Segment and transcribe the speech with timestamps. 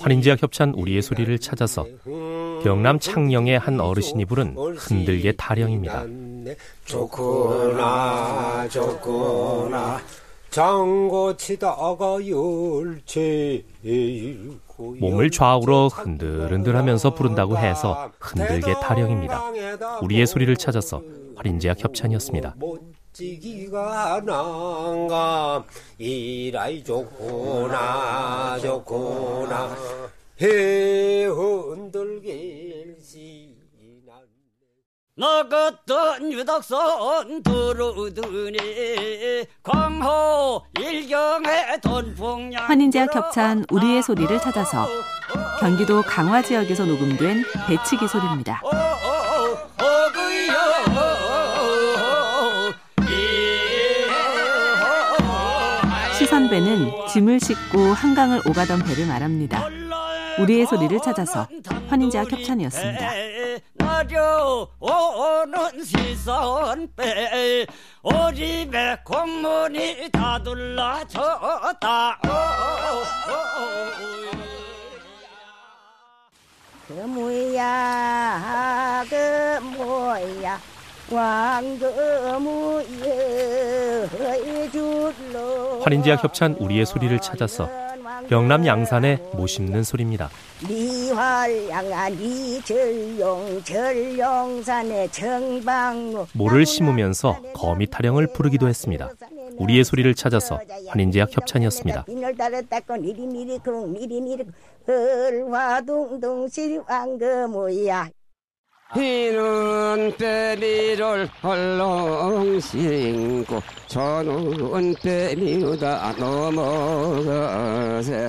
[0.00, 1.86] 환인제약 협찬 우리의 소리를 찾아서
[2.62, 6.04] 경남 창녕의 한 어르신이 부른 흔들게 타령입니다.
[6.84, 10.00] 좋구나 좋구나
[10.50, 13.64] 장고치다가 열체
[14.78, 19.50] 몸을 좌우로 흔들흔들하면서 부른다고 해서 흔들게 타령입니다.
[20.02, 21.02] 우리의 소리를 찾아서
[21.36, 22.54] 활인제약 협찬이었습니다.
[23.18, 25.64] 지기가 난감
[25.98, 29.76] 이라이 좋구나 좋구나.
[30.40, 32.78] 해 흔들길시
[35.16, 38.56] 나 같은 유덕선 두루두니
[39.64, 44.86] 광호 일경의 돈풍량 환인제약 협찬 우리의 소리를 찾아서
[45.58, 48.62] 경기도 강화 지역에서 녹음된 배치기 소리입니다.
[56.18, 59.68] 시선배는 짐을 싣고 한강을 오가던 배를 말합니다.
[60.40, 61.46] 우리의 소리를 찾아서
[61.88, 63.10] 환인제약 협찬이었습니다.
[64.80, 67.66] 오는 시선배
[68.02, 72.18] 오집에 공문이 다 둘러졌다
[76.88, 77.84] 그 뭐야
[79.08, 80.77] 그 뭐야
[85.82, 87.68] 환인제약 협찬 우리의 소리를 찾아서
[88.28, 90.28] 경남 양산의 모 심는 소리입니다.
[96.32, 99.10] 모를 심으면서 거미 타령을 부르기도 했습니다.
[99.56, 102.04] 우리의 소리를 찾아서 환인제약 협찬이었습니다.
[108.94, 117.52] 희는 빼미를 헐렁 신고 저는 빼미우다 넘어가세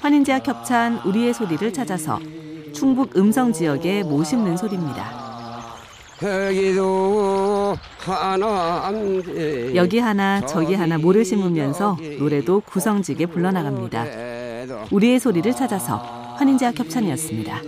[0.00, 2.18] 환인제약 협찬 우리의 소리를 찾아서
[2.72, 5.30] 충북 음성 지역의 모심는 소리입니다.
[9.76, 14.04] 여기 하나 저기 하나 모를 심으면서 노래도 구성지게 불러나갑니다.
[14.90, 15.96] 우리의 소리를 찾아서
[16.38, 17.60] 환인제약 협찬이었습니다.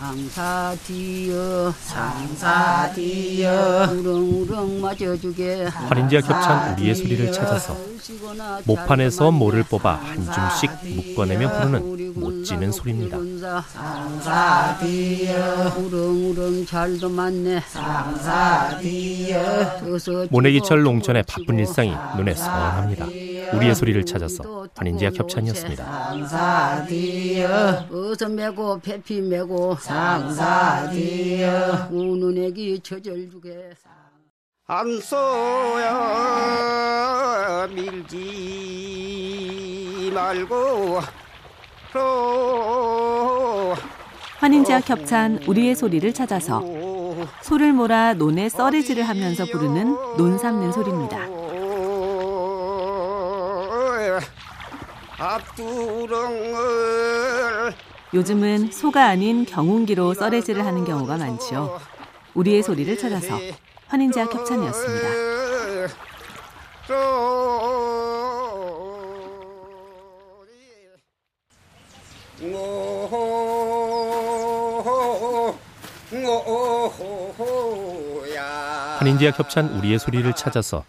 [0.00, 3.48] 상사디여 상사디여
[3.92, 5.64] 우렁우렁 맞아주게.
[5.64, 7.76] 활인지와 겹찬 우리의 소리를 찾아서
[8.64, 13.18] 모판에서 모를 뽑아 한 줌씩 묶어내며 부르는 못 지는 소리입니다.
[13.68, 15.34] 상사디여.
[15.78, 17.60] 우렁우렁 잘도 많네.
[17.60, 19.40] 상사디여.
[20.30, 23.06] 모내기철 농촌의 바쁜 일상이 눈에 선합니다.
[23.54, 25.84] 우리의 소리를 찾아서 한인제약 협찬이었습니다.
[25.84, 27.86] 상사디여.
[27.90, 31.88] 어서 메고 배피 메고 상사디여.
[31.90, 33.70] 우는 애기 저절 주게.
[34.66, 35.96] 안소야
[37.74, 38.20] 밀지
[40.14, 41.00] 말고.
[44.38, 46.62] 환인제약 협찬 우리의 소리를 찾아서
[47.42, 51.39] 소를 몰아 논에 썰이질을 하면서 부르는 논 삼는 소리입니다.
[55.20, 56.54] 앞두렁을
[58.14, 61.78] 요즘은 소가 아닌 경운기로 썰애질을 하는 경우가 많지요.
[62.34, 63.38] 우리의 소리를 찾아서
[63.88, 65.08] 환인제약 협찬이었습니다.
[78.98, 80.84] 환인제약 협찬 우리의 소리를 찾아서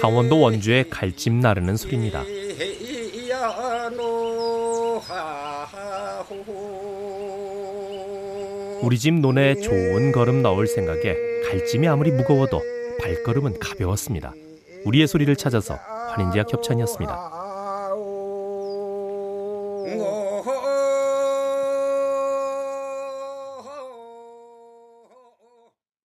[0.00, 2.22] 강원도 원주의 갈집 나르는 소리입니다.
[3.40, 3.90] 어,
[8.82, 10.12] 우리 집 논에 좋은 예.
[10.12, 11.14] 걸음 넣을 생각에
[11.48, 12.60] 갈짐이 아무리 무거워도
[13.00, 14.32] 발걸음은 가벼웠습니다.
[14.84, 17.12] 우리의 소리를 찾아서 환인제약 협찬이었습니다.
[17.12, 17.48] 아, 아, 아,